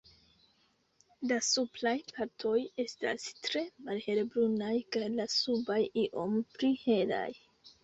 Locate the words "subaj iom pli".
5.37-6.75